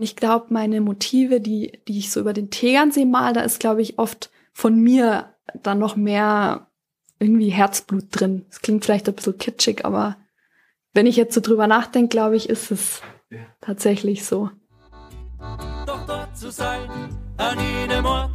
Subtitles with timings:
[0.00, 3.82] Ich glaube, meine Motive, die, die ich so über den Tegernsee mal, da ist, glaube
[3.82, 6.68] ich, oft von mir dann noch mehr
[7.18, 8.46] irgendwie Herzblut drin.
[8.48, 10.16] Das klingt vielleicht ein bisschen kitschig, aber
[10.94, 13.40] wenn ich jetzt so drüber nachdenke, glaube ich, ist es ja.
[13.60, 14.50] tatsächlich so.
[15.84, 16.88] Doch dort zu sein,
[17.36, 18.30] an jedem Ort,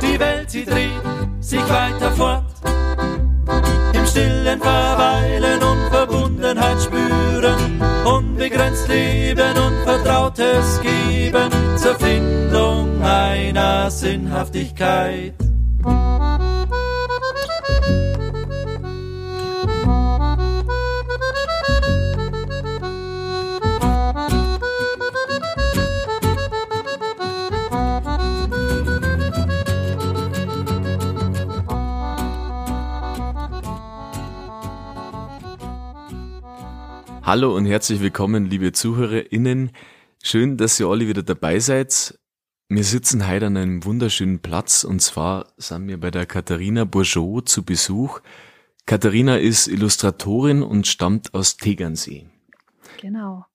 [0.00, 0.92] die Welt, sie dreht
[1.40, 2.44] sich weiter fort.
[3.92, 5.90] Im stillen Verweilen und
[6.34, 15.34] Verbundenheit spüren, unbegrenzt leben und Vertrautes geben zur Findung einer Sinnhaftigkeit.
[37.26, 39.70] Hallo und herzlich willkommen, liebe ZuhörerInnen.
[40.22, 42.18] Schön, dass ihr alle wieder dabei seid.
[42.68, 47.48] Wir sitzen heute an einem wunderschönen Platz und zwar sind wir bei der Katharina Bourgeot
[47.48, 48.20] zu Besuch.
[48.84, 52.26] Katharina ist Illustratorin und stammt aus Tegernsee.
[53.00, 53.46] Genau.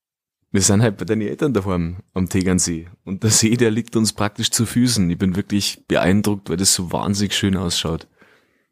[0.51, 4.13] Wir sind halt bei deinen Eltern daheim am Tegernsee und der See, der liegt uns
[4.13, 5.07] praktisch zu Füßen.
[5.11, 8.07] Ich bin wirklich beeindruckt, weil das so wahnsinnig schön ausschaut.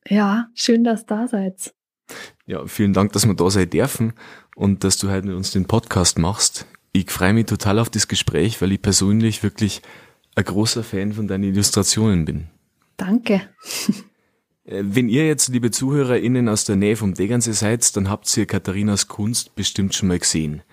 [0.07, 1.75] Ja, schön, dass ihr da seid.
[2.47, 4.13] Ja, vielen Dank, dass wir da sein dürfen
[4.57, 6.65] und dass du heute mit uns den Podcast machst.
[6.91, 9.83] Ich freue mich total auf das Gespräch, weil ich persönlich wirklich
[10.33, 12.47] ein großer Fan von deinen Illustrationen bin.
[12.97, 13.47] Danke.
[14.65, 18.47] Äh, wenn ihr jetzt, liebe ZuhörerInnen aus der Nähe vom Degernsee seid, dann habt ihr
[18.47, 20.63] Katharinas Kunst bestimmt schon mal gesehen.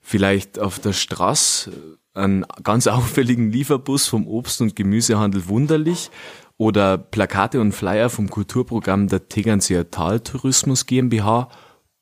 [0.00, 6.10] Vielleicht auf der Straße einen ganz auffälligen Lieferbus vom Obst- und Gemüsehandel Wunderlich
[6.56, 11.50] oder Plakate und Flyer vom Kulturprogramm der Tegernseer Taltourismus GmbH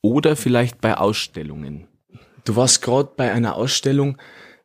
[0.04, 1.88] oder vielleicht bei Ausstellungen.
[2.44, 4.18] Du warst gerade bei einer Ausstellung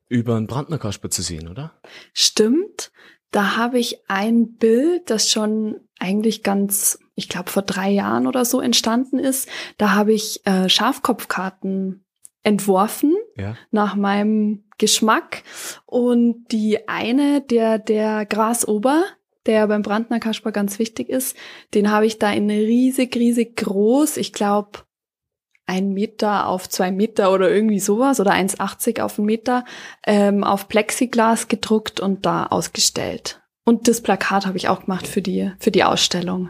[0.10, 1.80] über einen Brandnerkasper zu sehen, oder?
[2.14, 2.92] Stimmt.
[3.32, 8.44] Da habe ich ein Bild, das schon eigentlich ganz, ich glaube, vor drei Jahren oder
[8.44, 9.48] so entstanden ist.
[9.78, 12.04] Da habe ich äh, Schafkopfkarten
[12.44, 13.56] entworfen ja.
[13.72, 15.44] nach meinem Geschmack.
[15.86, 19.06] Und die eine, der, der Grasober,
[19.46, 21.38] der beim Brandner Kasper ganz wichtig ist,
[21.74, 24.80] den habe ich da in riesig, riesig groß, ich glaube
[25.70, 29.64] ein Meter auf zwei Meter oder irgendwie sowas oder 1,80 auf einen Meter
[30.06, 33.42] ähm, auf Plexiglas gedruckt und da ausgestellt.
[33.66, 36.50] Und das Plakat habe ich auch gemacht für die, für die Ausstellung.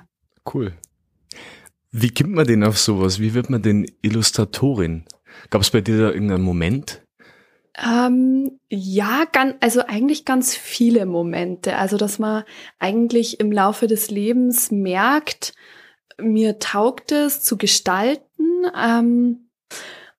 [0.51, 0.73] Cool.
[1.91, 3.19] Wie kommt man denn auf sowas?
[3.19, 5.05] Wie wird man denn Illustratorin?
[5.49, 7.03] Gab es bei dir da irgendeinen Moment?
[7.77, 11.75] Ähm, ja, ganz, also eigentlich ganz viele Momente.
[11.75, 12.43] Also, dass man
[12.77, 15.53] eigentlich im Laufe des Lebens merkt,
[16.21, 18.28] mir taugt es zu gestalten.
[18.75, 19.49] Ähm,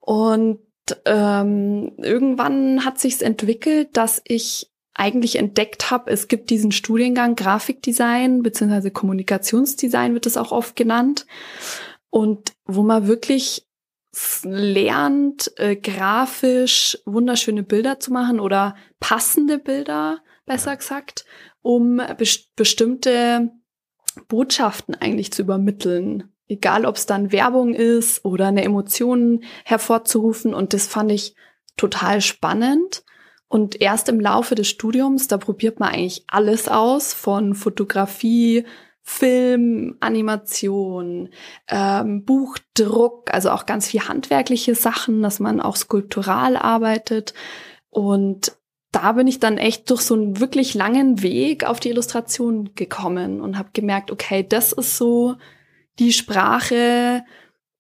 [0.01, 0.61] und
[1.05, 8.43] ähm, irgendwann hat sich's entwickelt, dass ich eigentlich entdeckt habe, es gibt diesen Studiengang Grafikdesign
[8.43, 11.27] beziehungsweise Kommunikationsdesign wird es auch oft genannt
[12.11, 13.67] und wo man wirklich
[14.43, 21.25] lernt, äh, grafisch wunderschöne Bilder zu machen oder passende Bilder, besser gesagt,
[21.63, 23.51] um best bestimmte
[24.27, 26.33] Botschaften eigentlich zu übermitteln.
[26.51, 30.53] Egal, ob es dann Werbung ist oder eine Emotion hervorzurufen.
[30.53, 31.37] Und das fand ich
[31.77, 33.05] total spannend.
[33.47, 38.65] Und erst im Laufe des Studiums, da probiert man eigentlich alles aus, von Fotografie,
[39.03, 41.29] Film, Animation,
[41.69, 47.33] ähm, Buchdruck, also auch ganz viel handwerkliche Sachen, dass man auch skulptural arbeitet.
[47.91, 48.57] Und
[48.91, 53.41] da bin ich dann echt durch so einen wirklich langen Weg auf die Illustration gekommen
[53.41, 55.37] und habe gemerkt, okay, das ist so
[55.99, 57.25] die Sprache,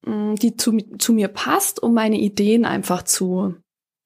[0.04, 3.54] mm, die zu, zu mir passt, um meine Ideen einfach zu,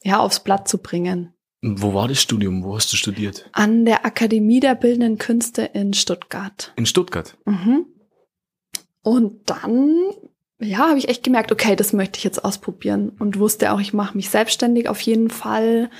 [0.02, 1.34] ja, aufs Blatt zu bringen.
[1.62, 2.62] Wo war das Studium?
[2.62, 3.48] Wo hast du studiert?
[3.52, 6.72] An der Akademie der Bildenden Künste in Stuttgart.
[6.76, 7.38] In Stuttgart?
[7.46, 7.86] Mhm.
[9.02, 9.96] Und dann,
[10.60, 13.94] ja, habe ich echt gemerkt, okay, das möchte ich jetzt ausprobieren und wusste auch, ich
[13.94, 15.90] mache mich selbstständig auf jeden Fall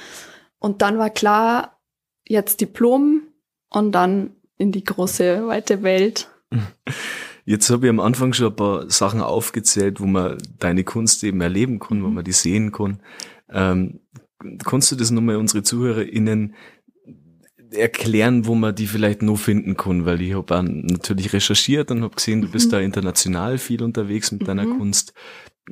[0.59, 1.81] und dann war klar,
[2.26, 3.23] jetzt Diplom
[3.69, 6.29] und dann in die große, weite Welt.
[7.44, 11.41] Jetzt habe ich am Anfang schon ein paar Sachen aufgezählt, wo man deine Kunst eben
[11.41, 12.05] erleben kann, mhm.
[12.05, 13.00] wo man die sehen kann.
[13.50, 14.00] Ähm,
[14.64, 16.55] kannst du das nochmal unsere ZuhörerInnen
[17.70, 20.06] erklären, wo man die vielleicht noch finden kann?
[20.06, 22.70] Weil ich habe natürlich recherchiert und habe gesehen, du bist mhm.
[22.73, 24.79] da international viel unterwegs mit deiner mhm.
[24.79, 25.12] Kunst.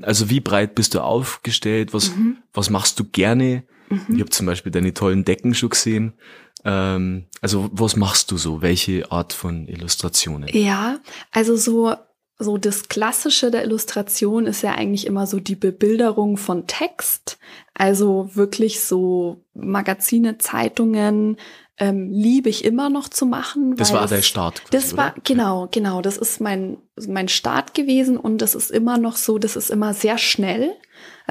[0.00, 1.94] Also wie breit bist du aufgestellt?
[1.94, 2.38] Was, mhm.
[2.52, 3.64] was machst du gerne?
[3.88, 4.14] Mhm.
[4.14, 6.14] Ich habe zum Beispiel deine tollen Decken schon gesehen.
[6.64, 8.62] Ähm, also was machst du so?
[8.62, 10.48] Welche Art von Illustrationen?
[10.52, 11.00] Ja,
[11.32, 11.94] also so
[12.42, 17.38] so das Klassische der Illustration ist ja eigentlich immer so die Bebilderung von Text.
[17.74, 21.36] Also wirklich so Magazine, Zeitungen,
[21.78, 23.76] ähm, liebe ich immer noch zu machen.
[23.76, 24.62] Das war der Start.
[24.64, 25.22] Quasi, das war, oder?
[25.24, 26.02] genau, genau.
[26.02, 26.78] Das ist mein,
[27.08, 30.74] mein Start gewesen und das ist immer noch so, das ist immer sehr schnell.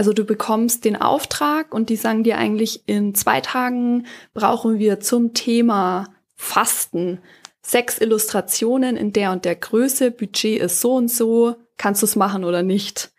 [0.01, 4.99] Also du bekommst den Auftrag und die sagen dir eigentlich, in zwei Tagen brauchen wir
[4.99, 7.19] zum Thema Fasten
[7.61, 12.15] sechs Illustrationen in der und der Größe, Budget ist so und so, kannst du es
[12.15, 13.11] machen oder nicht?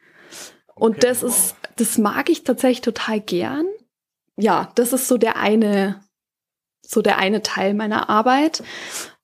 [0.74, 1.28] Und okay, das wow.
[1.30, 3.66] ist, das mag ich tatsächlich total gern.
[4.36, 6.00] Ja, das ist so der eine
[6.84, 8.64] so der eine Teil meiner Arbeit.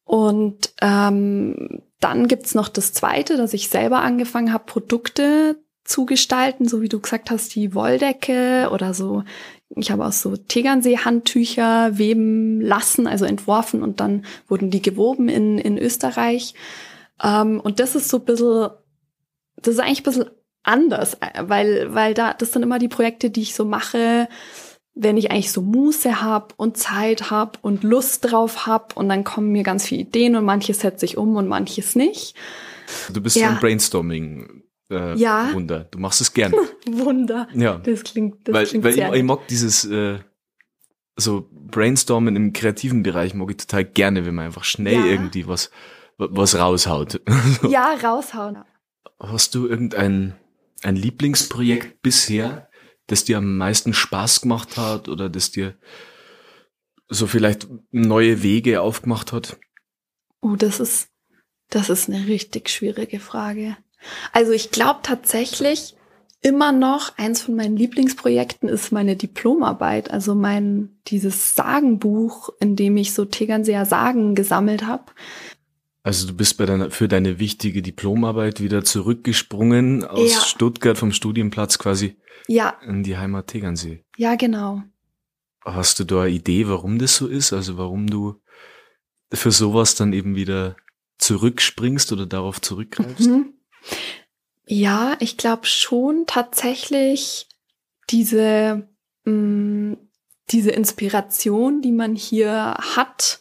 [0.05, 5.57] Und ähm, dann gibt's noch das Zweite, dass ich selber angefangen habe, Produkte
[5.89, 9.25] zu gestalten, so wie du gesagt hast, die Wolldecke oder so.
[9.71, 15.59] Ich habe auch so Tegernsee-Handtücher weben lassen, also entworfen und dann wurden die gewoben in,
[15.59, 16.55] in Österreich.
[17.23, 18.69] Ähm, und das ist so ein bisschen,
[19.57, 20.31] das ist eigentlich ein bisschen
[20.63, 24.29] anders, weil, weil da, das sind immer die Projekte, die ich so mache,
[24.95, 29.25] wenn ich eigentlich so Muße habe und Zeit habe und Lust drauf habe und dann
[29.25, 32.35] kommen mir ganz viele Ideen und manches setze ich um und manches nicht.
[33.13, 33.49] Du bist ja.
[33.49, 34.58] so ein Brainstorming.
[34.91, 35.53] Äh, ja.
[35.53, 35.87] Wunder.
[35.91, 36.53] Du machst es gern.
[36.87, 37.49] Wunder.
[37.55, 37.79] Ja.
[37.79, 40.19] Das klingt, das weil, klingt weil sehr ich, ich mag dieses äh,
[41.17, 45.07] so Brainstormen im kreativen Bereich mag ich total gerne, wenn man einfach schnell ja.
[45.07, 45.71] irgendwie was
[46.19, 47.21] was raushaut.
[47.69, 48.65] ja, raushauen.
[49.21, 50.35] Hast du irgendein
[50.83, 52.69] ein Lieblingsprojekt bisher,
[53.07, 55.77] das dir am meisten Spaß gemacht hat oder das dir
[57.09, 59.59] so vielleicht neue Wege aufgemacht hat?
[60.41, 61.09] Oh, das ist,
[61.71, 63.77] das ist eine richtig schwierige Frage.
[64.33, 65.95] Also ich glaube tatsächlich
[66.41, 72.97] immer noch, eins von meinen Lieblingsprojekten ist meine Diplomarbeit, also mein, dieses Sagenbuch, in dem
[72.97, 75.05] ich so Tegernseer Sagen gesammelt habe.
[76.03, 80.41] Also du bist bei deiner, für deine wichtige Diplomarbeit wieder zurückgesprungen aus ja.
[80.41, 82.17] Stuttgart vom Studienplatz quasi
[82.47, 82.77] ja.
[82.87, 84.05] in die Heimat Tegernsee.
[84.17, 84.83] Ja, genau.
[85.65, 87.53] Hast du da eine Idee, warum das so ist?
[87.53, 88.41] Also warum du
[89.33, 90.77] für sowas dann eben wieder
[91.19, 93.29] zurückspringst oder darauf zurückgreifst?
[93.29, 93.53] Mhm.
[94.67, 97.49] Ja, ich glaube schon tatsächlich
[98.11, 98.89] diese,
[99.25, 99.97] mh, mm,
[100.51, 103.41] diese Inspiration, die man hier hat,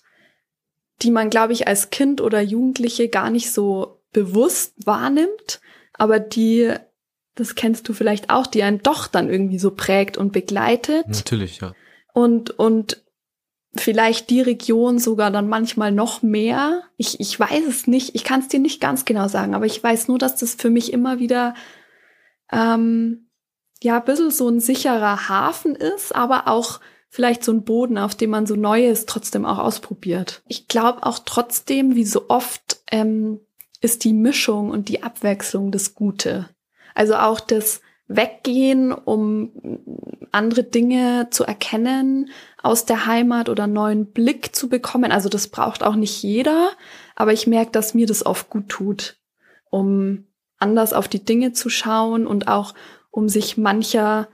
[1.01, 5.62] die man, glaube ich, als Kind oder Jugendliche gar nicht so bewusst wahrnimmt,
[5.94, 6.74] aber die,
[7.36, 11.07] das kennst du vielleicht auch, die einen doch dann irgendwie so prägt und begleitet.
[11.07, 11.74] Natürlich, ja.
[12.13, 13.04] Und, und
[13.81, 16.83] vielleicht die Region sogar dann manchmal noch mehr.
[16.97, 19.81] Ich, ich weiß es nicht, ich kann es dir nicht ganz genau sagen, aber ich
[19.81, 21.53] weiß nur, dass das für mich immer wieder
[22.51, 23.29] ähm,
[23.81, 26.79] ja ein bisschen so ein sicherer Hafen ist, aber auch
[27.09, 30.41] vielleicht so ein Boden, auf dem man so Neues trotzdem auch ausprobiert.
[30.47, 33.39] Ich glaube auch trotzdem, wie so oft, ähm,
[33.81, 36.50] ist die Mischung und die Abwechslung das Gute.
[36.95, 39.51] Also auch das Weggehen, um
[40.31, 42.30] andere Dinge zu erkennen
[42.62, 45.12] aus der Heimat oder neuen Blick zu bekommen.
[45.12, 46.71] Also das braucht auch nicht jeder,
[47.15, 49.18] aber ich merke, dass mir das oft gut tut,
[49.69, 50.25] um
[50.57, 52.74] anders auf die Dinge zu schauen und auch
[53.12, 54.30] um sich mancher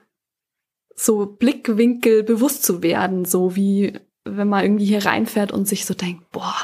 [0.96, 5.94] so Blickwinkel bewusst zu werden, so wie wenn man irgendwie hier reinfährt und sich so
[5.94, 6.56] denkt, boah,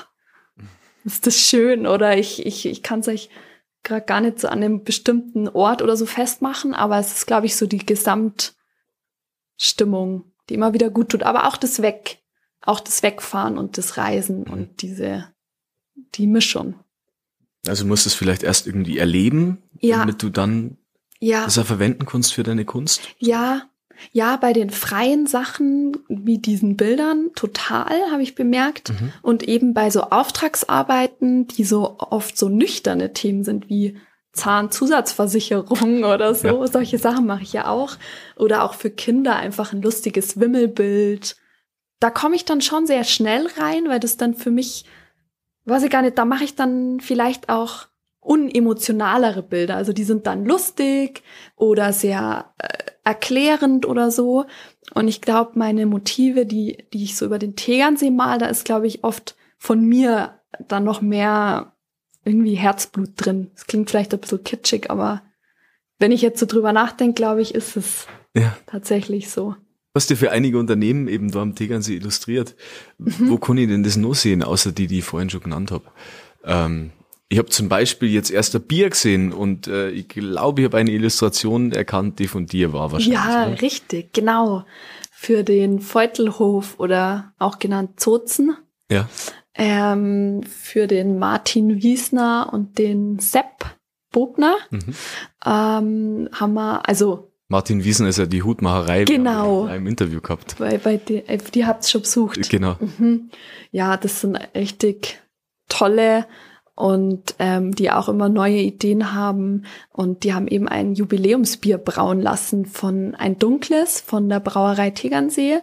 [1.03, 3.29] ist das schön oder ich, ich, ich kann es euch
[3.83, 7.45] gerade gar nicht so an einem bestimmten Ort oder so festmachen, aber es ist, glaube
[7.45, 12.19] ich, so die Gesamtstimmung, die immer wieder gut tut, aber auch das Weg,
[12.61, 14.53] auch das Wegfahren und das Reisen mhm.
[14.53, 15.27] und diese,
[16.15, 16.75] die Mischung.
[17.67, 19.97] Also musst du es vielleicht erst irgendwie erleben, ja.
[19.97, 20.77] damit du dann
[21.19, 21.45] ja.
[21.45, 23.01] das ja verwenden kannst für deine Kunst?
[23.17, 23.68] Ja,
[24.11, 28.89] ja, bei den freien Sachen wie diesen Bildern total, habe ich bemerkt.
[28.89, 29.13] Mhm.
[29.21, 33.97] Und eben bei so Auftragsarbeiten, die so oft so nüchterne Themen sind wie
[34.33, 36.47] Zahnzusatzversicherung oder so.
[36.47, 36.67] Ja.
[36.67, 37.97] Solche Sachen mache ich ja auch.
[38.35, 41.35] Oder auch für Kinder einfach ein lustiges Wimmelbild.
[41.99, 44.85] Da komme ich dann schon sehr schnell rein, weil das dann für mich,
[45.65, 47.87] weiß ich gar nicht, da mache ich dann vielleicht auch
[48.21, 49.75] unemotionalere Bilder.
[49.75, 51.23] Also die sind dann lustig
[51.55, 52.67] oder sehr äh,
[53.09, 54.45] erklärend oder so.
[54.93, 58.65] Und ich glaube, meine Motive, die, die ich so über den Tegernsee mal, da ist,
[58.65, 61.73] glaube ich, oft von mir dann noch mehr
[62.23, 63.49] irgendwie Herzblut drin.
[63.55, 65.23] Es klingt vielleicht ein bisschen kitschig, aber
[65.97, 68.55] wenn ich jetzt so drüber nachdenke, glaube ich, ist es ja.
[68.67, 69.55] tatsächlich so.
[69.93, 72.55] Was dir für einige Unternehmen eben da am Tegernsee illustriert.
[72.99, 73.31] Mhm.
[73.31, 75.85] Wo kann ich denn das noch sehen, außer die, die ich vorhin schon genannt habe?
[76.43, 76.91] Ähm,
[77.29, 80.77] ich habe zum Beispiel jetzt erst ein Bier gesehen und äh, ich glaube, ich habe
[80.77, 83.13] eine Illustration erkannt, die von dir war wahrscheinlich.
[83.13, 83.61] Ja, ne?
[83.61, 84.65] richtig, genau.
[85.11, 88.57] Für den Feutelhof oder auch genannt Zozen.
[88.89, 89.07] Ja.
[89.53, 93.77] Ähm, für den Martin Wiesner und den Sepp
[94.11, 94.55] Bobner.
[94.71, 94.95] Mhm.
[95.45, 99.67] Ähm, haben wir, also Martin Wiesen ist ja die Hutmacherei genau.
[99.67, 100.55] im Interview gehabt.
[100.57, 102.49] Bei, bei die, äh, die habt's schon besucht.
[102.49, 102.75] Genau.
[102.79, 103.29] Mhm.
[103.71, 105.19] Ja, das sind richtig
[105.67, 106.25] tolle
[106.79, 109.65] und ähm, die auch immer neue Ideen haben.
[109.91, 115.59] Und die haben eben ein Jubiläumsbier brauen lassen von ein dunkles von der Brauerei Tegernsee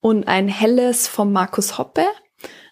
[0.00, 2.02] und ein helles vom Markus Hoppe.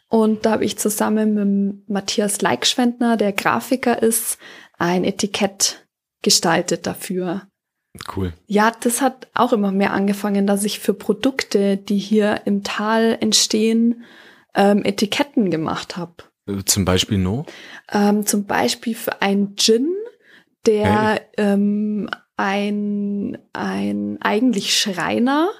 [0.08, 4.38] Und da habe ich zusammen mit Matthias Leickschwendner, der Grafiker ist,
[4.76, 5.86] ein Etikett
[6.20, 7.42] gestaltet dafür.
[8.16, 8.32] Cool.
[8.48, 13.16] Ja, das hat auch immer mehr angefangen, dass ich für Produkte, die hier im Tal
[13.20, 14.02] entstehen,
[14.56, 16.14] ähm, Etiketten gemacht habe.
[16.66, 17.46] Zum Beispiel no?
[17.90, 19.88] Ähm, zum Beispiel für ein Gin,
[20.66, 21.20] der hey.
[21.38, 25.50] ähm, ein, ein eigentlich Schreiner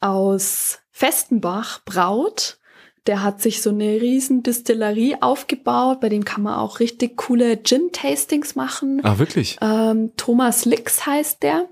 [0.00, 2.58] aus Festenbach braut.
[3.06, 7.62] Der hat sich so eine riesen Distillerie aufgebaut, bei dem kann man auch richtig coole
[7.62, 9.00] Gin-Tastings machen.
[9.04, 9.58] Ah, wirklich?
[9.60, 11.68] Ähm, Thomas Lix heißt der.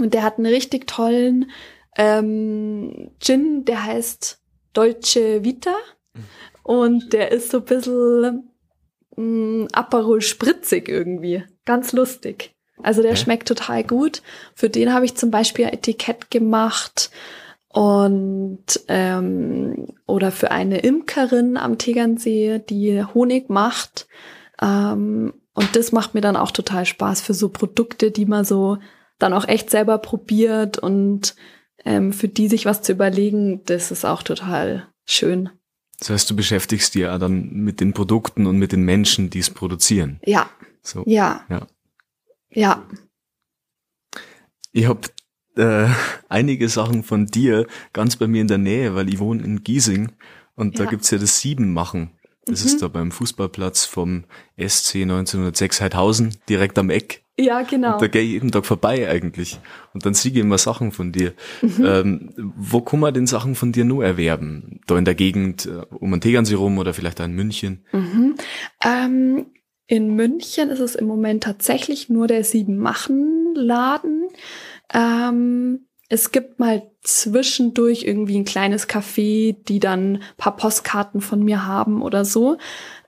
[0.00, 1.50] Und der hat einen richtig tollen
[1.96, 4.40] ähm, Gin, der heißt
[4.72, 5.74] Dolce Vita.
[6.70, 8.48] Und der ist so ein bisschen
[9.16, 11.42] mh, mm, Aperol spritzig irgendwie.
[11.64, 12.54] Ganz lustig.
[12.80, 13.20] Also der okay.
[13.20, 14.22] schmeckt total gut.
[14.54, 17.10] Für den habe ich zum Beispiel ein Etikett gemacht
[17.72, 24.06] und ähm, oder für eine Imkerin am Tegernsee, die Honig macht.
[24.62, 28.78] Ähm, und das macht mir dann auch total Spaß für so Produkte, die man so
[29.18, 31.34] dann auch echt selber probiert und
[31.84, 35.50] ähm, für die sich was zu überlegen, das ist auch total schön.
[36.00, 39.38] Das heißt, du beschäftigst dich ja dann mit den Produkten und mit den Menschen, die
[39.38, 40.18] es produzieren.
[40.24, 40.50] Ja.
[40.82, 41.04] So.
[41.06, 41.44] Ja.
[41.48, 41.66] Ja.
[42.50, 42.86] Ja.
[44.72, 45.00] Ich habe
[45.56, 45.88] äh,
[46.28, 50.12] einige Sachen von dir ganz bei mir in der Nähe, weil ich wohne in Giesing
[50.54, 50.84] und ja.
[50.84, 52.10] da gibt's ja das Siebenmachen.
[52.50, 52.66] Das mhm.
[52.66, 54.24] ist da beim Fußballplatz vom
[54.58, 57.24] SC 1906 Heidhausen, direkt am Eck.
[57.38, 57.94] Ja, genau.
[57.94, 59.58] Und da gehe ich jeden Tag vorbei eigentlich.
[59.94, 61.32] Und dann siege ich immer Sachen von dir.
[61.62, 61.84] Mhm.
[61.84, 64.80] Ähm, wo kann man denn Sachen von dir nur erwerben?
[64.86, 67.84] Da in der Gegend, äh, um den Tegernsee rum oder vielleicht auch in München?
[67.92, 68.34] Mhm.
[68.84, 69.46] Ähm,
[69.86, 74.28] in München ist es im Moment tatsächlich nur der Siebenmachen-Laden.
[74.92, 81.66] Ähm, es gibt mal zwischendurch irgendwie ein kleines Café, die dann paar Postkarten von mir
[81.66, 82.58] haben oder so.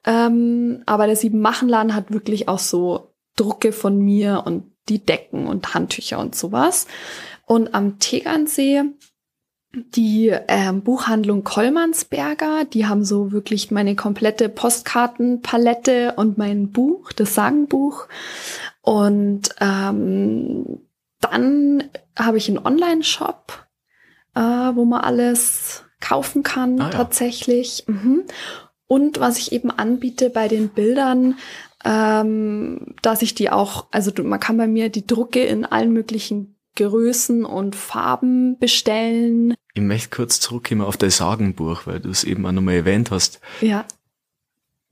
[0.07, 5.75] Ähm, aber der Siebenmachenladen hat wirklich auch so Drucke von mir und die Decken und
[5.75, 6.87] Handtücher und sowas.
[7.45, 8.85] Und am Tegernsee
[9.75, 17.35] die ähm, Buchhandlung Kollmannsberger, die haben so wirklich meine komplette Postkartenpalette und mein Buch, das
[17.35, 18.07] Sagenbuch.
[18.83, 20.81] Und ähm,
[21.23, 21.85] dann
[22.19, 23.67] habe ich einen Online-Shop,
[24.35, 26.91] äh, wo man alles kaufen kann ah, ja.
[26.91, 27.85] tatsächlich.
[27.87, 28.25] Mhm.
[28.87, 31.39] Und was ich eben anbiete bei den Bildern,
[31.85, 36.57] ähm, dass ich die auch, also man kann bei mir die Drucke in allen möglichen
[36.77, 39.55] Größen und Farben bestellen.
[39.75, 43.41] Ich möchte kurz zurückkommen auf dein Sagenbuch, weil du es eben auch nochmal erwähnt hast.
[43.61, 43.85] Ja.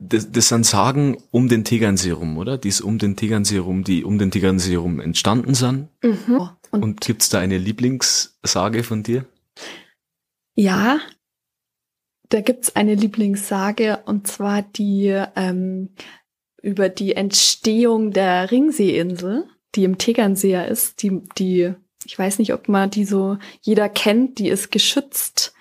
[0.03, 2.57] Das, das sind Sagen um den Tegernsee rum, oder?
[2.57, 5.89] Die ist um den Tegernsee rum, die um den Tegernsee rum entstanden sind.
[6.03, 6.49] Mhm.
[6.71, 9.27] Und, und gibt's da eine Lieblingssage von dir?
[10.55, 11.01] Ja,
[12.31, 15.91] da gibt's eine Lieblingssage und zwar die ähm,
[16.63, 22.69] über die Entstehung der Ringseeinsel, die im Tegernseer ist, die, die, ich weiß nicht, ob
[22.69, 25.55] man die so jeder kennt, die ist geschützt.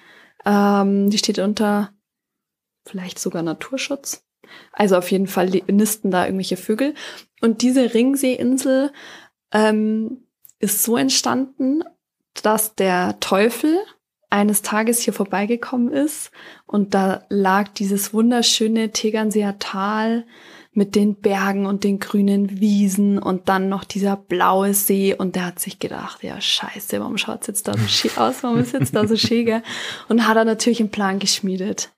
[0.45, 1.91] Ähm, die steht unter
[2.85, 4.25] vielleicht sogar Naturschutz.
[4.71, 6.93] Also auf jeden Fall nisten da irgendwelche Vögel.
[7.41, 8.91] Und diese Ringseeinsel
[9.51, 10.23] ähm,
[10.59, 11.83] ist so entstanden,
[12.43, 13.77] dass der Teufel
[14.29, 16.31] eines Tages hier vorbeigekommen ist
[16.67, 20.25] und da lag dieses wunderschöne Tegernseer Tal
[20.71, 25.47] mit den Bergen und den grünen Wiesen und dann noch dieser blaue See und der
[25.47, 28.95] hat sich gedacht, ja scheiße, warum schaut's jetzt da so schick aus, warum ist jetzt
[28.95, 29.63] da so schäge?
[30.07, 31.91] Und hat er natürlich einen Plan geschmiedet.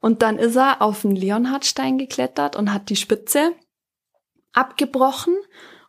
[0.00, 3.52] Und dann ist er auf den Leonhardstein geklettert und hat die Spitze
[4.52, 5.36] abgebrochen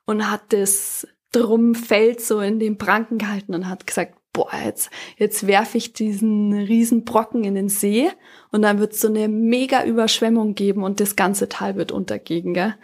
[0.06, 5.48] und hat das Drumfeld so in den Pranken gehalten und hat gesagt, boah, jetzt, jetzt
[5.48, 8.10] werfe ich diesen riesen Brocken in den See
[8.52, 12.54] und dann wird es so eine mega Überschwemmung geben und das ganze Tal wird untergehen,
[12.54, 12.76] gell?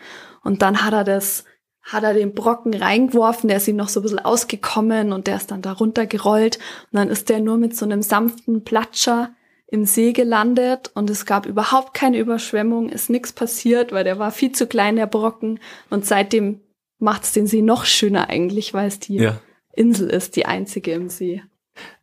[0.44, 1.46] Und dann hat er das,
[1.82, 5.38] hat er den Brocken reingeworfen, der ist ihm noch so ein bisschen ausgekommen und der
[5.38, 6.58] ist dann da runtergerollt
[6.92, 9.34] und dann ist der nur mit so einem sanften Platscher
[9.68, 14.32] im See gelandet und es gab überhaupt keine Überschwemmung, ist nichts passiert, weil der war
[14.32, 16.60] viel zu klein, der Brocken und seitdem
[17.00, 19.40] macht es den See noch schöner eigentlich, weil es die ja.
[19.76, 21.44] Insel ist, die einzige im See.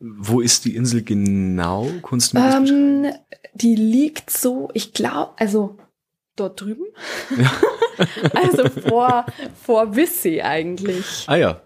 [0.00, 1.84] Wo ist die Insel genau?
[1.84, 3.12] Mir ähm,
[3.54, 5.78] die liegt so, ich glaube, also
[6.36, 6.84] dort drüben.
[7.36, 7.52] Ja.
[8.34, 9.26] also vor,
[9.62, 11.24] vor Wissy eigentlich.
[11.26, 11.62] Ah ja.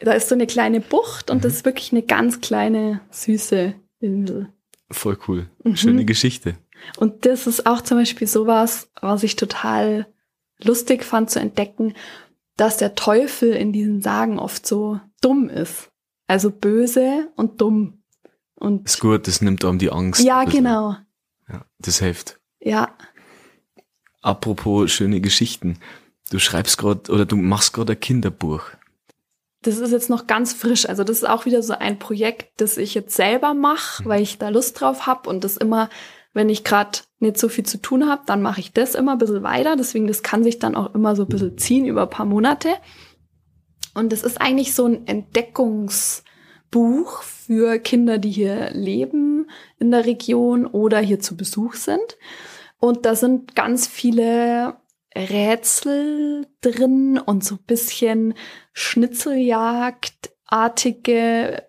[0.00, 1.40] Da ist so eine kleine Bucht und mhm.
[1.42, 4.48] das ist wirklich eine ganz kleine, süße Insel.
[4.90, 5.48] Voll cool.
[5.64, 5.76] Mhm.
[5.76, 6.56] Schöne Geschichte.
[6.98, 10.06] Und das ist auch zum Beispiel sowas, was ich total
[10.62, 11.94] lustig fand zu entdecken,
[12.56, 15.90] dass der Teufel in diesen Sagen oft so dumm ist.
[16.26, 18.02] Also böse und dumm.
[18.54, 20.22] Und ist gut, das nimmt einem die Angst.
[20.22, 20.96] Ja, genau.
[21.48, 22.40] Ja, das hilft.
[22.60, 22.96] Ja.
[24.22, 25.78] Apropos schöne Geschichten.
[26.30, 28.62] Du schreibst gerade oder du machst gerade ein Kinderbuch.
[29.62, 30.88] Das ist jetzt noch ganz frisch.
[30.88, 34.08] Also das ist auch wieder so ein Projekt, das ich jetzt selber mache, mhm.
[34.08, 35.88] weil ich da Lust drauf habe und das immer,
[36.32, 39.18] wenn ich gerade nicht so viel zu tun habe, dann mache ich das immer ein
[39.18, 39.76] bisschen weiter.
[39.76, 42.74] Deswegen, das kann sich dann auch immer so ein bisschen ziehen über ein paar Monate.
[43.96, 49.48] Und das ist eigentlich so ein Entdeckungsbuch für Kinder, die hier leben
[49.78, 52.18] in der Region oder hier zu Besuch sind.
[52.78, 54.76] Und da sind ganz viele
[55.16, 58.34] Rätsel drin und so ein bisschen
[58.74, 61.62] Schnitzeljagdartige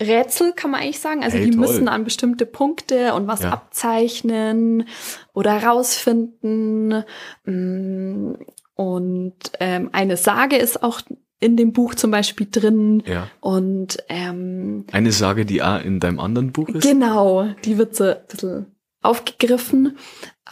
[0.00, 1.22] Rätsel, kann man eigentlich sagen.
[1.22, 1.60] Also hey, die toll.
[1.60, 3.52] müssen an bestimmte Punkte und was ja.
[3.52, 4.88] abzeichnen
[5.32, 7.04] oder rausfinden.
[7.44, 8.32] Mm,
[8.74, 11.02] und ähm, eine Sage ist auch
[11.42, 13.02] in dem Buch zum Beispiel drin.
[13.04, 13.28] Ja.
[13.40, 16.82] Und ähm, eine Sage, die auch in deinem anderen Buch ist?
[16.82, 18.66] Genau, die wird so ein bisschen
[19.02, 19.98] aufgegriffen.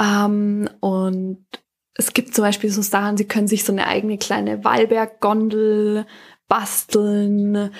[0.00, 1.46] Ähm, und
[1.94, 6.06] es gibt zum Beispiel so Sachen, sie können sich so eine eigene kleine Wallberg-Gondel
[6.48, 7.70] basteln.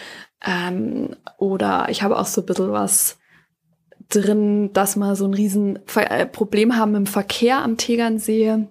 [0.47, 3.19] Ähm, oder ich habe auch so ein bisschen was
[4.09, 8.69] drin, dass wir so ein riesen äh, Problem haben im Verkehr am Tegernsee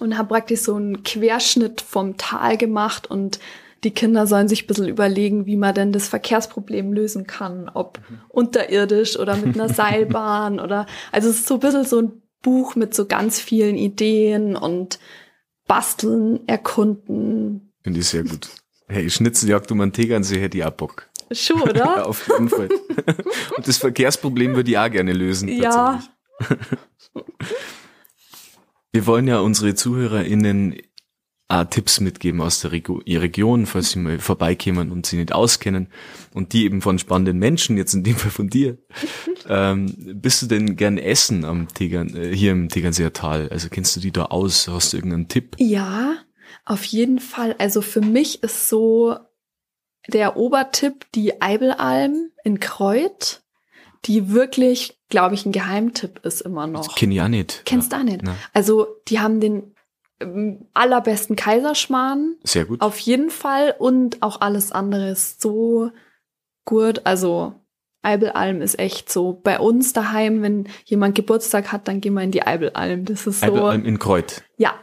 [0.00, 3.38] und habe praktisch so einen Querschnitt vom Tal gemacht und
[3.84, 8.00] die Kinder sollen sich ein bisschen überlegen, wie man denn das Verkehrsproblem lösen kann, ob
[8.08, 8.20] mhm.
[8.28, 12.74] unterirdisch oder mit einer Seilbahn oder also es ist so ein bisschen so ein Buch
[12.76, 14.98] mit so ganz vielen Ideen und
[15.66, 17.72] basteln, erkunden.
[17.82, 18.48] Finde ich sehr gut.
[18.88, 21.08] Hey, Schnitzeljagd um einen Tegernsee hätte ich auch Bock.
[21.30, 21.74] Schon, oder?
[21.74, 22.68] ja, auf jeden Fall.
[23.56, 25.48] und das Verkehrsproblem würde ich auch gerne lösen.
[25.48, 26.02] Ja.
[28.98, 30.76] Wir wollen ja unsere ZuhörerInnen
[31.46, 35.86] auch Tipps mitgeben aus der Region, falls sie mal vorbeikämen und sie nicht auskennen
[36.34, 38.76] und die eben von spannenden Menschen, jetzt in dem Fall von dir.
[39.48, 43.48] ähm, bist du denn gern essen am Tegern, äh, hier im Tegernseer Tal?
[43.50, 44.66] Also kennst du die da aus?
[44.66, 45.54] Hast du irgendeinen Tipp?
[45.60, 46.16] Ja,
[46.64, 47.54] auf jeden Fall.
[47.58, 49.16] Also für mich ist so
[50.08, 53.44] der Obertipp die Eibelalm in Kreuth
[54.04, 56.94] die wirklich, glaube ich, ein Geheimtipp ist immer noch.
[56.96, 57.62] Kenn ich auch nicht.
[57.64, 58.26] Kennst du auch nicht.
[58.26, 58.36] Ja.
[58.52, 59.74] Also, die haben den
[60.20, 62.36] ähm, allerbesten Kaiserschmarrn.
[62.44, 62.80] Sehr gut.
[62.80, 63.74] Auf jeden Fall.
[63.78, 65.90] Und auch alles andere ist so
[66.64, 67.02] gut.
[67.04, 67.54] Also,
[68.02, 69.32] Eibelalm ist echt so.
[69.32, 73.04] Bei uns daheim, wenn jemand Geburtstag hat, dann gehen wir in die Eibelalm.
[73.04, 73.46] Das ist so.
[73.46, 74.42] Eibelalm in Kreuth.
[74.56, 74.74] Ja.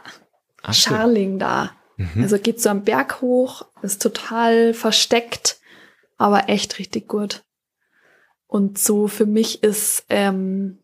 [0.62, 1.72] Ach, Scharling da.
[1.96, 2.22] Mhm.
[2.22, 5.58] Also geht so am Berg hoch, ist total versteckt,
[6.18, 7.42] aber echt richtig gut.
[8.46, 10.78] Und so für mich ist ähm,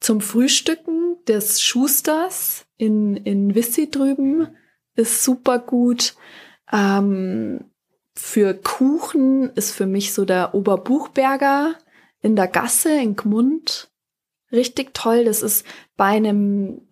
[0.00, 4.48] zum Frühstücken des Schusters in, in Wissi drüben
[4.94, 6.14] ist super gut.
[6.72, 7.64] Ähm,
[8.14, 11.76] für Kuchen ist für mich so der Oberbuchberger
[12.20, 13.90] in der Gasse in Gmund
[14.50, 15.24] richtig toll.
[15.24, 15.64] Das ist
[15.96, 16.82] bei einem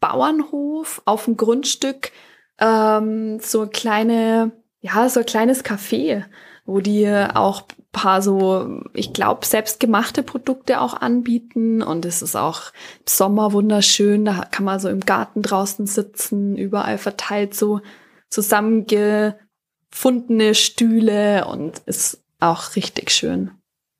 [0.00, 2.12] Bauernhof auf dem Grundstück
[2.58, 6.24] ähm, so eine kleine, ja, so ein kleines Café,
[6.66, 7.62] wo die auch
[7.94, 11.82] paar so, ich glaube, selbstgemachte Produkte auch anbieten.
[11.82, 14.26] Und es ist auch im Sommer wunderschön.
[14.26, 17.80] Da kann man so im Garten draußen sitzen, überall verteilt so
[18.28, 23.52] zusammengefundene Stühle und ist auch richtig schön.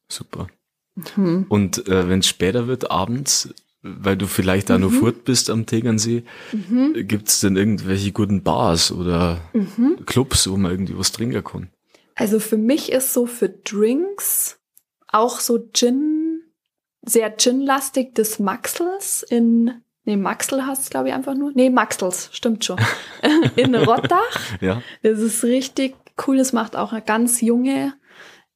[0.08, 0.48] Super.
[1.16, 1.46] Mhm.
[1.48, 4.80] Und äh, wenn es später wird, abends, weil du vielleicht da mhm.
[4.82, 6.22] nur furt bist am Tegernsee,
[6.52, 6.94] mhm.
[7.06, 10.04] gibt es denn irgendwelche guten Bars oder mhm.
[10.06, 11.68] Clubs, wo man irgendwie was trinken kann?
[12.14, 14.58] Also für mich ist so für Drinks
[15.08, 16.42] auch so Gin,
[17.02, 21.52] sehr Gin-lastig des Maxels in, nee, Maxel heißt es glaube ich einfach nur.
[21.54, 22.78] Nee, Maxels, stimmt schon.
[23.56, 24.60] in Rottach.
[24.60, 24.82] Ja.
[25.02, 25.94] Das ist richtig
[26.26, 27.94] cool, das macht auch eine ganz junge.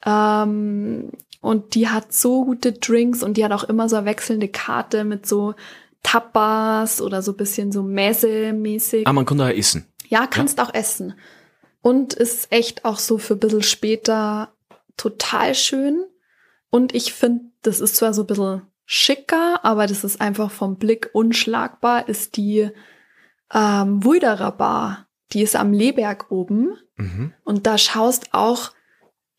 [0.04, 4.48] Ähm, und die hat so gute Drinks und die hat auch immer so eine wechselnde
[4.48, 5.54] Karte mit so
[6.02, 9.06] Tapas oder so bisschen so Messe-mäßig.
[9.06, 9.86] Ah, man kann da essen.
[10.08, 10.64] Ja, kannst ja?
[10.64, 11.14] auch essen.
[11.88, 14.52] Und ist echt auch so für ein bisschen später
[14.98, 16.04] total schön.
[16.68, 20.76] Und ich finde, das ist zwar so ein bisschen schicker, aber das ist einfach vom
[20.76, 22.68] Blick unschlagbar, ist die
[23.54, 25.06] ähm, Wuiderer Bar.
[25.32, 26.76] Die ist am Leberg oben.
[26.96, 27.32] Mhm.
[27.42, 28.72] Und da schaust auch,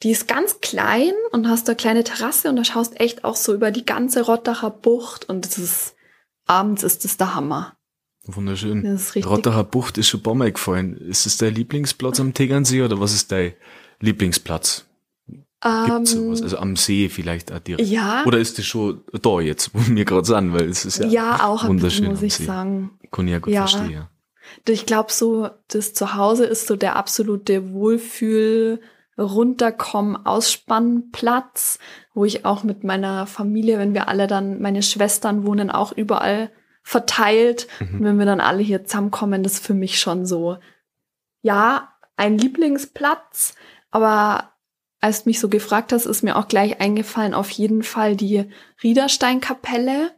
[0.01, 3.53] die ist ganz klein und hast da kleine Terrasse und da schaust echt auch so
[3.53, 5.95] über die ganze Rottacher Bucht und das ist,
[6.47, 7.77] abends ist das der Hammer.
[8.25, 8.83] Wunderschön.
[8.83, 9.31] Das ist richtig.
[9.31, 10.97] Rottacher Bucht ist schon ein paar Mal gefallen.
[10.97, 13.53] Ist es dein Lieblingsplatz am Tegernsee oder was ist dein
[14.01, 14.85] Lieblingsplatz?
[15.27, 16.41] Gibt's Ähm, sowas?
[16.41, 17.89] Also am See vielleicht auch direkt.
[17.89, 21.07] ja, Oder ist das schon da jetzt, wo wir gerade sind, weil es ist ja,
[21.07, 22.45] ja, auch wunderschön bisschen, muss ich See.
[22.45, 22.91] sagen.
[23.11, 23.67] kann ich ja gut Ja.
[23.67, 24.07] verstehen.
[24.67, 28.79] Ich glaube, so das Zuhause ist so der absolute Wohlfühl,
[29.17, 31.77] runterkommen, Ausspannplatz,
[32.13, 36.51] wo ich auch mit meiner Familie, wenn wir alle dann, meine Schwestern wohnen auch überall
[36.89, 37.99] verteilt, Mhm.
[37.99, 40.57] und wenn wir dann alle hier zusammenkommen, das ist für mich schon so,
[41.43, 43.53] ja, ein Lieblingsplatz,
[43.91, 44.53] aber
[44.99, 48.49] als du mich so gefragt hast, ist mir auch gleich eingefallen, auf jeden Fall die
[48.81, 50.11] Riedersteinkapelle,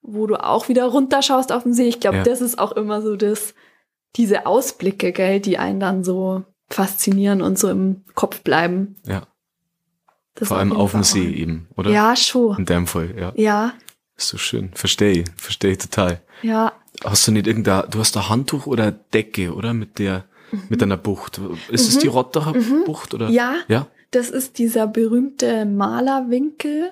[0.00, 1.88] wo du auch wieder runterschaust auf den See.
[1.88, 2.22] Ich glaube, Ja.
[2.22, 3.54] das ist auch immer so das,
[4.14, 8.96] diese Ausblicke, gell, die einen dann so faszinieren und so im Kopf bleiben.
[9.04, 9.26] Ja.
[10.36, 11.90] Das Vor allem auf dem See eben, oder?
[11.90, 12.58] Ja, schon.
[12.58, 13.32] In deinem Fall, ja.
[13.34, 13.72] Ja,
[14.18, 14.70] Ist so schön.
[14.74, 15.24] Verstehe.
[15.36, 16.20] Verstehe ich total.
[16.42, 16.72] ja.
[17.04, 19.72] Hast du nicht irgendein, du hast ein Handtuch oder Decke, oder?
[19.72, 20.24] Mit der,
[20.68, 21.40] mit einer Bucht.
[21.70, 22.00] Ist es Mhm.
[22.00, 22.54] die Rottacher
[22.86, 23.28] Bucht, oder?
[23.28, 23.86] Ja, Ja?
[24.10, 26.90] das ist dieser berühmte Malerwinkel,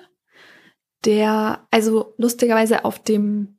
[1.03, 3.57] der, also lustigerweise auf dem,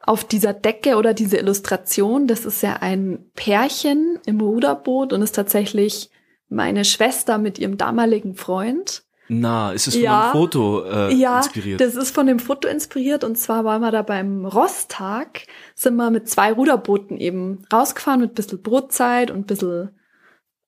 [0.00, 5.32] auf dieser Decke oder diese Illustration, das ist ja ein Pärchen im Ruderboot und ist
[5.32, 6.08] tatsächlich
[6.48, 9.02] meine Schwester mit ihrem damaligen Freund.
[9.40, 10.22] Na, ist es von Ja.
[10.24, 11.80] einem Foto äh, ja, inspiriert?
[11.80, 16.10] das ist von dem Foto inspiriert und zwar waren wir da beim Rosttag, sind wir
[16.10, 19.90] mit zwei Ruderbooten eben rausgefahren mit bisschen Brotzeit und bisschen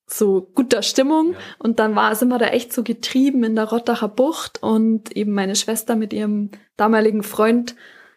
[0.07, 1.39] so guter Stimmung Ja.
[1.59, 5.33] und dann war, sind wir da echt so getrieben in der Rottacher Bucht und eben
[5.33, 7.77] meine Schwester mit ihrem damaligen Freund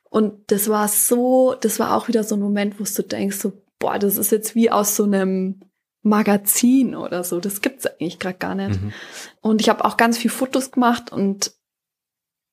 [0.09, 3.51] und das war so, das war auch wieder so ein Moment, wo du denkst so,
[3.79, 5.61] boah, das ist jetzt wie aus so einem
[6.07, 8.81] Magazin oder so, das gibt's eigentlich gerade gar nicht.
[8.81, 8.93] Mhm.
[9.41, 11.53] Und ich habe auch ganz viel Fotos gemacht und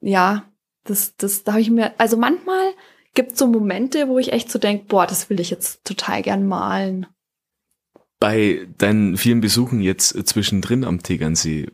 [0.01, 0.45] ja,
[0.85, 2.73] das, das, da habe ich mir, also manchmal
[3.15, 6.47] gibt so Momente, wo ich echt so denk, boah, das will ich jetzt total gern
[6.47, 7.07] malen.
[8.21, 11.69] Bei deinen vielen Besuchen jetzt äh, zwischendrin am Tegernsee,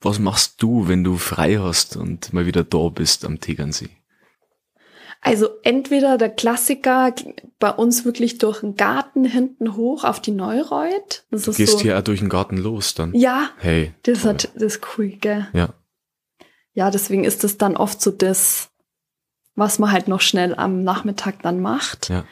[0.00, 3.90] was machst du, wenn du frei hast und mal wieder da bist am Tegernsee?
[5.24, 7.14] Also entweder der Klassiker
[7.58, 11.24] bei uns wirklich durch den Garten hinten hoch auf die Neureuth.
[11.30, 13.14] Das Du ist gehst so, hier auch durch den Garten los dann.
[13.14, 13.94] ja, Hey.
[14.02, 14.30] das toll.
[14.34, 15.48] hat, das ist cool, gell?
[15.52, 15.70] Ja.
[16.74, 18.68] Ja, deswegen ist es dann oft so das,
[19.54, 22.10] was man halt noch schnell am Nachmittag dann macht.
[22.10, 22.24] Ja.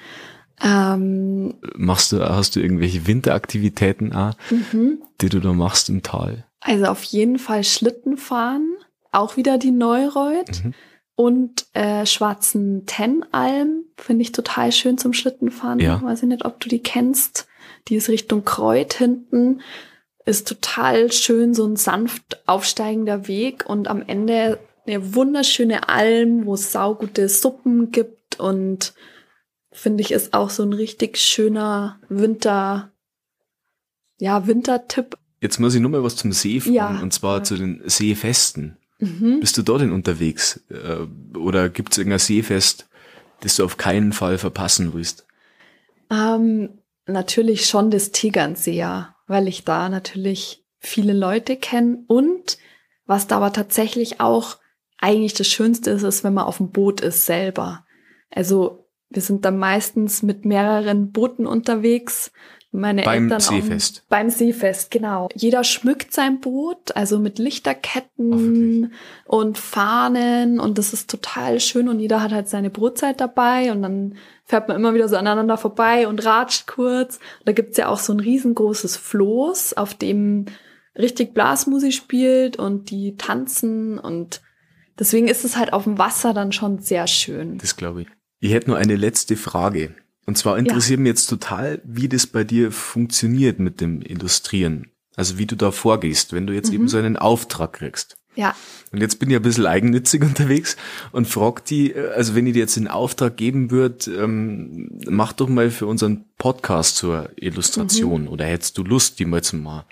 [0.62, 5.02] Ähm, Machst du, hast du irgendwelche Winteraktivitäten auch, mhm.
[5.20, 6.44] die du da machst im Tal?
[6.60, 8.68] Also auf jeden Fall Schlitten fahren,
[9.10, 10.74] auch wieder die Neureuth Mhm.
[11.14, 15.78] Und äh, Schwarzen Tennalm finde ich total schön zum Schlittenfahren.
[15.78, 16.00] Ja.
[16.02, 17.46] Weiß ich nicht, ob du die kennst.
[17.88, 19.60] Die ist Richtung Kreuth hinten.
[20.24, 26.54] Ist total schön, so ein sanft aufsteigender Weg und am Ende eine wunderschöne Alm, wo
[26.54, 28.94] es saugute Suppen gibt und
[29.70, 32.92] finde ich ist auch so ein richtig schöner Winter,
[34.18, 35.16] ja, Wintertipp.
[35.40, 37.00] Jetzt muss ich nur mal was zum See fragen, Ja.
[37.02, 38.76] und zwar zu den Seefesten.
[39.02, 39.40] Mhm.
[39.40, 40.62] Bist du da denn unterwegs?
[40.70, 42.88] Äh, Oder gibt es irgendein Seefest,
[43.40, 45.26] das du auf keinen Fall verpassen willst?
[46.08, 52.58] Ähm, natürlich schon das Tegernseer, weil ich da natürlich viele Leute kenne und
[53.04, 54.58] was da aber tatsächlich auch
[54.98, 57.84] eigentlich das Schönste ist, ist, wenn man auf dem Boot ist selber.
[58.30, 62.30] Also wir sind dann meistens mit mehreren Booten unterwegs.
[62.74, 63.98] Meine Beim Eltern Seefest.
[63.98, 65.28] Auch, beim Seefest, genau.
[65.34, 67.38] Jeder schmückt sein Boot, also mit?
[67.38, 68.94] Lichterketten
[69.26, 73.82] und Fahnen und das ist total schön und jeder hat halt seine Brotzeit dabei und
[73.82, 74.14] dann
[74.46, 77.16] fährt man immer wieder so aneinander vorbei und ratscht kurz.
[77.40, 80.46] Und da gibt's ja auch so ein riesengroßes Floß, auf dem
[80.96, 84.40] richtig Blasmusik spielt und die tanzen und
[84.98, 87.58] deswegen ist es halt auf dem Wasser dann schon sehr schön.
[87.58, 88.08] Das glaube ich.
[88.40, 89.94] Ich hätte nur eine letzte Frage.
[90.26, 94.86] Und zwar interessiert mich jetzt total, wie das bei dir funktioniert mit dem Illustrieren.
[95.16, 96.74] Also wie du da vorgehst, wenn du jetzt Mhm.
[96.74, 98.16] eben so einen Auftrag kriegst.
[98.34, 98.54] Ja,
[98.92, 100.76] Und jetzt bin ich ein bisschen eigennützig unterwegs
[101.12, 105.34] und frag die, äh, also wenn ich dir jetzt den Auftrag geben würde, ähm, mach
[105.34, 109.84] doch mal für unseren Podcast zur Illustration oder hättest du Lust, die mal zu machen?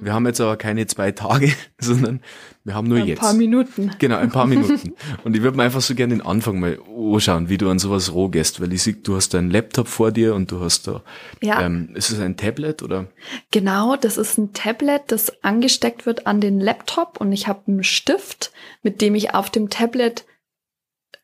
[0.00, 2.20] Wir haben jetzt aber keine zwei Tage, sondern
[2.64, 3.20] wir haben nur ein jetzt.
[3.20, 3.90] paar Minuten.
[3.98, 4.94] Genau, ein paar Minuten.
[5.24, 6.78] Und ich würde mir einfach so gerne den Anfang mal
[7.14, 10.10] anschauen, wie du an sowas roh gehst, weil ich sehe, du hast deinen Laptop vor
[10.12, 11.02] dir und du hast da,
[11.42, 11.60] Ja.
[11.62, 13.06] ähm, ist es ein Tablet oder?
[13.50, 17.84] Genau, das ist ein Tablet, das angesteckt wird an den Laptop und ich habe einen
[17.84, 20.24] Stift, mit dem ich auf dem Tablet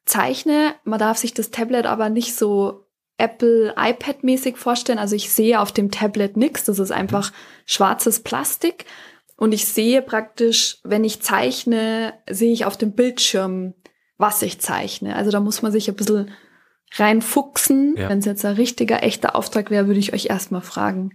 [0.06, 0.74] zeichne.
[0.84, 2.83] Man darf sich das Tablet aber nicht so
[3.16, 4.98] Apple iPad mäßig vorstellen.
[4.98, 6.64] Also ich sehe auf dem Tablet nichts.
[6.64, 7.32] Das ist einfach
[7.66, 8.86] schwarzes Plastik.
[9.36, 13.74] Und ich sehe praktisch, wenn ich zeichne, sehe ich auf dem Bildschirm,
[14.16, 15.16] was ich zeichne.
[15.16, 16.30] Also da muss man sich ein bisschen
[16.92, 17.96] reinfuchsen.
[17.96, 18.08] Ja.
[18.08, 21.10] Wenn es jetzt ein richtiger, echter Auftrag wäre, würde ich euch erstmal fragen,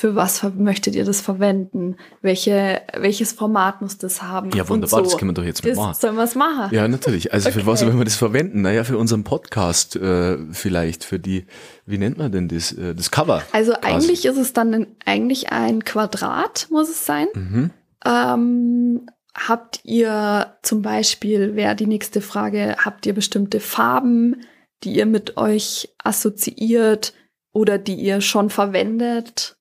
[0.00, 1.96] für was möchtet ihr das verwenden?
[2.22, 4.50] Welche, welches Format muss das haben?
[4.54, 5.10] Ja, Und wunderbar, so.
[5.10, 5.94] das können wir doch jetzt mal Das machen.
[6.00, 6.72] sollen wir es machen?
[6.72, 7.32] Ja, natürlich.
[7.32, 7.66] Also für Okay.
[7.66, 8.62] was wollen wir das verwenden?
[8.62, 11.46] Naja, für unseren Podcast äh, vielleicht, für die,
[11.84, 13.42] wie nennt man denn das, äh, das Cover?
[13.50, 13.86] Also quasi.
[13.86, 17.26] eigentlich ist es dann ein, eigentlich ein Quadrat, muss es sein.
[17.34, 17.70] Mhm.
[18.06, 19.06] Ähm,
[19.36, 24.42] habt ihr zum Beispiel, wäre die nächste Frage, habt ihr bestimmte Farben,
[24.84, 27.14] die ihr mit euch assoziiert
[27.52, 29.56] oder die ihr schon verwendet?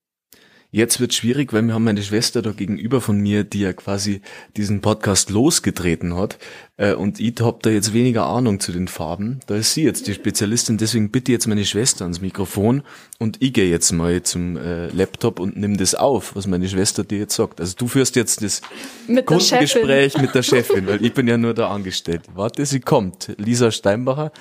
[0.78, 4.22] Jetzt wird schwierig, weil wir haben meine Schwester da gegenüber von mir, die ja quasi
[4.58, 6.38] diesen Podcast losgetreten hat.
[6.78, 9.40] Äh, und ich hab da jetzt weniger Ahnung zu den Farben.
[9.48, 10.78] Da ist sie jetzt die Spezialistin.
[10.78, 12.84] Deswegen bitte jetzt meine Schwester ans Mikrofon
[13.18, 17.04] und ich gehe jetzt mal zum äh, Laptop und nimm das auf, was meine Schwester
[17.04, 17.60] dir jetzt sagt.
[17.60, 18.62] Also du führst jetzt das
[19.08, 19.26] Mit.
[19.26, 22.22] Kundengespräch mit der Chefin, weil ich bin ja nur da angestellt.
[22.36, 23.34] Warte, sie kommt.
[23.40, 24.32] Lisa Steinbacher.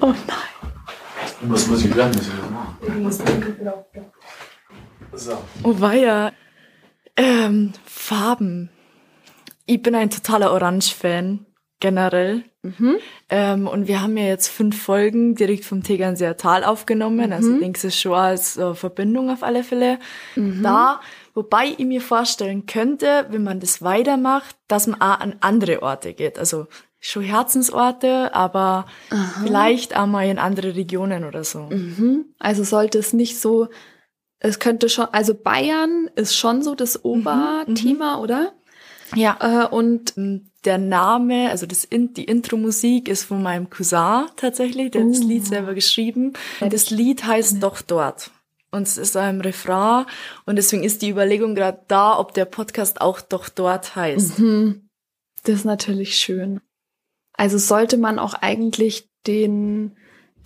[0.00, 0.51] Oh nein.
[1.44, 2.20] Was muss ich werden?
[2.80, 3.24] Was muss ich
[3.62, 4.12] machen?
[5.12, 5.38] So.
[5.64, 6.32] Oh weia.
[7.16, 8.70] Ähm, Farben.
[9.66, 11.46] Ich bin ein totaler Orange-Fan,
[11.80, 12.44] generell.
[12.62, 12.96] Mhm.
[13.28, 17.32] Ähm, und wir haben ja jetzt fünf Folgen direkt vom Tegernseer Tal aufgenommen.
[17.32, 19.98] Also ich denke, es ist schon als äh, Verbindung auf alle Fälle
[20.36, 21.00] da.
[21.34, 26.14] Wobei ich mir vorstellen könnte, wenn man das weitermacht, dass man auch an andere Orte
[26.14, 26.38] geht.
[26.38, 26.68] Also
[27.04, 28.86] schon Herzensorte, aber
[29.42, 31.62] vielleicht auch mal in andere Regionen oder so.
[31.64, 32.26] Mhm.
[32.38, 33.68] Also sollte es nicht so,
[34.38, 38.52] es könnte schon, also Bayern ist schon so das Oberthema, oder?
[39.14, 39.36] Ja.
[39.40, 40.14] Äh, und
[40.64, 45.22] Der Name, also das In die Intro-Musik ist von meinem Cousin tatsächlich, der hat das
[45.22, 45.26] Oh.
[45.26, 46.34] Lied selber geschrieben.
[46.60, 48.30] Und das Lied heißt Doch dort.
[48.70, 50.06] Und es ist ein Refrain.
[50.46, 54.38] Und deswegen ist die Überlegung gerade da, ob der Podcast auch Doch dort heißt.
[54.38, 54.88] Mhm.
[55.42, 56.60] Das ist natürlich schön.
[57.34, 59.96] Also sollte man auch eigentlich den,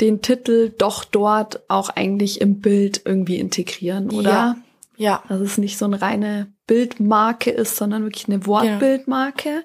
[0.00, 4.30] den Titel doch dort auch eigentlich im Bild irgendwie integrieren, oder?
[4.30, 4.56] Ja.
[4.98, 5.22] Ja.
[5.28, 9.62] Dass es nicht so eine reine Bildmarke ist, sondern wirklich eine Wortbildmarke.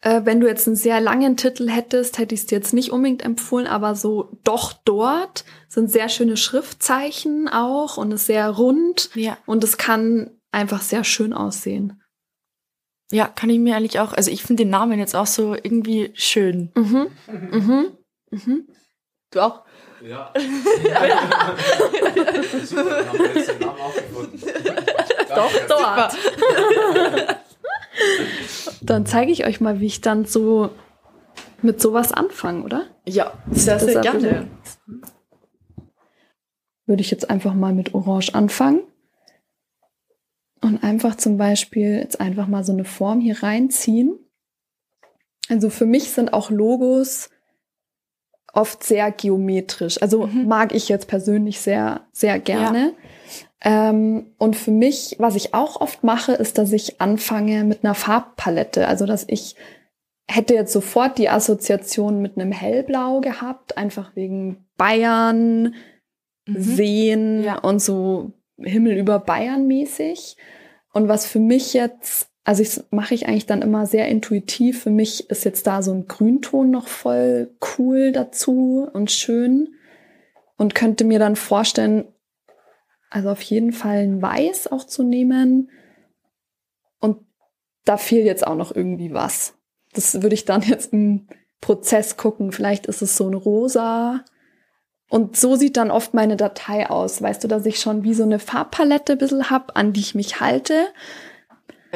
[0.00, 2.90] Äh, wenn du jetzt einen sehr langen Titel hättest, hätte ich es dir jetzt nicht
[2.90, 9.10] unbedingt empfohlen, aber so doch dort sind sehr schöne Schriftzeichen auch und ist sehr rund
[9.14, 9.38] Ja.
[9.46, 12.01] und es kann einfach sehr schön aussehen.
[13.12, 16.10] Ja, kann ich mir eigentlich auch, also ich finde den Namen jetzt auch so irgendwie
[16.14, 16.72] schön.
[16.74, 17.08] Mhm.
[17.28, 17.92] Mhm.
[18.30, 18.66] Mhm.
[19.30, 19.64] Du auch?
[20.02, 20.32] Ja.
[22.64, 24.40] Super, haben wir jetzt den Namen auch gefunden.
[25.28, 26.16] Doch dort.
[28.80, 30.70] Dann zeige ich euch mal, wie ich dann so
[31.60, 32.86] mit sowas anfange, oder?
[33.04, 34.48] Ja, sehr, sehr gerne.
[36.86, 38.82] Würde ich jetzt einfach mal mit Orange anfangen.
[40.62, 44.18] Und einfach zum Beispiel jetzt einfach mal so eine Form hier reinziehen.
[45.48, 47.30] Also für mich sind auch Logos
[48.54, 50.00] oft sehr geometrisch.
[50.00, 50.46] Also Mhm.
[50.46, 52.94] mag ich jetzt persönlich sehr, sehr gerne.
[53.60, 57.94] Ähm, und für mich, was ich auch oft mache, ist, dass ich anfange mit einer
[57.94, 58.86] Farbpalette.
[58.88, 59.56] Also dass ich
[60.28, 65.74] hätte jetzt sofort die Assoziation mit einem Hellblau gehabt, einfach wegen Bayern,
[66.46, 66.60] Mhm.
[66.60, 67.58] Seen Ja.
[67.60, 68.32] und so
[68.64, 70.36] Himmel über Bayern mäßig.
[70.92, 74.82] Und was für mich jetzt, also ich mache ich eigentlich dann immer sehr intuitiv.
[74.82, 79.74] Für mich ist jetzt da so ein Grünton noch voll cool dazu und schön
[80.56, 82.04] und könnte mir dann vorstellen,
[83.10, 85.70] also auf jeden Fall ein Weiß auch zu nehmen.
[87.00, 87.18] Und
[87.84, 89.54] da fehlt jetzt auch noch irgendwie was.
[89.92, 91.26] Das würde ich dann jetzt im
[91.60, 92.52] Prozess gucken.
[92.52, 94.24] Vielleicht ist es so ein Rosa.
[95.12, 97.20] Und so sieht dann oft meine Datei aus.
[97.20, 100.14] Weißt du, dass ich schon wie so eine Farbpalette ein bisschen hab, an die ich
[100.14, 100.86] mich halte.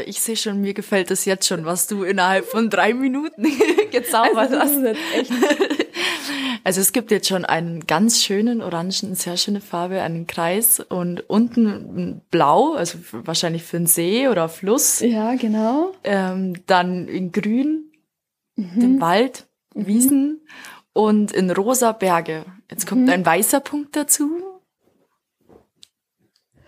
[0.04, 3.46] Ich sehe schon, mir gefällt das jetzt schon, was du innerhalb von drei Minuten
[3.90, 4.96] gezaubert Also hast.
[5.14, 5.32] echt
[6.64, 11.20] Also es gibt jetzt schon einen ganz schönen orangen, sehr schöne Farbe, einen Kreis und
[11.30, 15.00] unten blau, also wahrscheinlich für einen See oder Fluss.
[15.00, 15.92] Ja, genau.
[16.04, 17.84] Ähm, dann in grün,
[18.56, 18.80] Mhm.
[18.80, 20.40] den Wald, Wiesen
[20.92, 22.44] und in rosa Berge.
[22.70, 23.10] Jetzt kommt Mhm.
[23.10, 24.42] ein weißer Punkt dazu.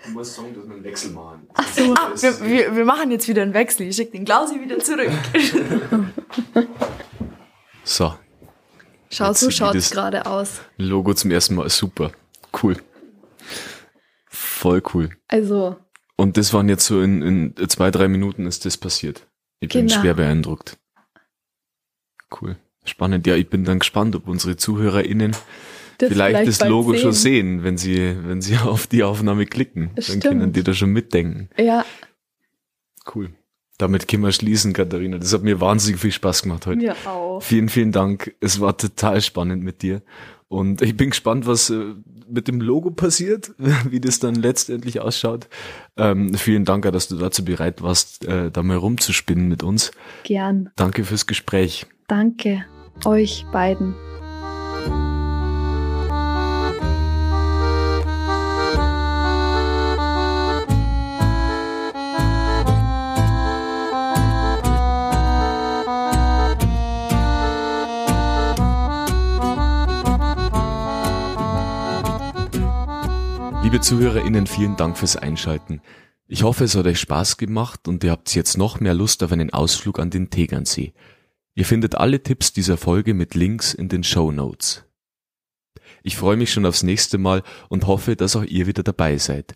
[0.04, 1.48] Du musst sagen, dass wir einen Wechsel machen.
[1.54, 1.92] Ach so.
[1.94, 3.88] Ah, wir, wir, wir machen jetzt wieder einen Wechsel.
[3.88, 5.10] Ich schicke den Klausi wieder zurück.
[7.84, 8.14] So,
[9.10, 10.60] Schau, Jetzt so schaut's das- gerade aus.
[10.76, 11.70] Logo zum ersten Mal.
[11.70, 12.12] Super.
[12.62, 12.76] Cool.
[14.26, 15.08] Voll cool.
[15.28, 15.76] Also,
[16.16, 17.22] Und das waren jetzt so in,
[17.56, 19.26] in zwei, drei Minuten ist das passiert.
[19.60, 20.00] Ich bin Genau.
[20.02, 20.76] schwer beeindruckt.
[22.38, 22.56] Cool.
[22.84, 23.26] Spannend.
[23.26, 25.34] Ja, ich bin dann gespannt, ob unsere ZuhörerInnen
[25.98, 29.90] das vielleicht, das Logo schon sehen, wenn sie, wenn sie auf die Aufnahme klicken.
[29.94, 30.56] Das Dann können stimmt.
[30.56, 31.50] die da schon mitdenken.
[31.58, 31.84] Ja,
[33.14, 33.30] Cool.
[33.78, 35.18] Damit können wir schließen, Katharina.
[35.18, 36.78] Das hat mir wahnsinnig viel Spaß gemacht heute.
[36.78, 37.40] Mir auch.
[37.40, 38.34] Vielen, vielen Dank.
[38.40, 40.02] Es war total spannend mit dir.
[40.48, 41.94] Und ich bin gespannt, was äh,
[42.28, 45.48] mit dem Logo passiert, wie das dann letztendlich ausschaut.
[45.96, 49.92] Ähm, vielen Dank, dass du dazu bereit warst, äh, da mal rumzuspinnen mit uns.
[50.24, 50.70] Gern.
[50.74, 51.86] Danke fürs Gespräch.
[52.08, 52.64] Danke
[53.04, 53.94] euch beiden.
[73.78, 75.80] Liebe ZuhörerInnen, vielen Dank fürs Einschalten.
[76.26, 79.30] Ich hoffe, es hat euch Spaß gemacht und ihr habt jetzt noch mehr Lust auf
[79.30, 80.94] einen Ausflug an den Tegernsee.
[81.54, 84.84] Ihr findet alle Tipps dieser Folge mit Links in den Show Notes.
[86.02, 89.54] Ich freue mich schon aufs nächste Mal und hoffe, dass auch ihr wieder dabei seid.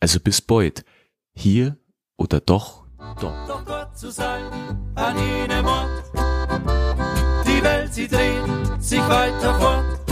[0.00, 0.84] Also bis bald.
[1.32, 1.76] Hier
[2.16, 2.84] oder doch
[3.20, 3.48] dort.
[3.48, 4.42] Doch Gott zu sein
[4.96, 6.02] an jenem Ort.
[7.46, 10.02] Die Welt, sie dreht sich weiter fort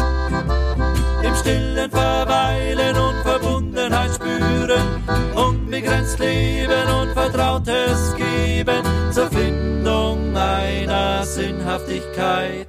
[1.50, 5.02] stillen Verweilen und Verbundenheit spüren,
[5.34, 12.68] unbegrenzt leben und Vertrautes geben zur Findung einer Sinnhaftigkeit.